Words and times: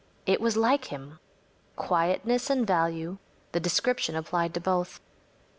It 0.25 0.41
was 0.41 0.57
like 0.57 0.85
him. 0.85 1.19
Quietness 1.75 2.49
and 2.49 2.65
value‚ÄĒthe 2.65 3.61
description 3.61 4.15
applied 4.15 4.51
to 4.55 4.59
both. 4.59 4.99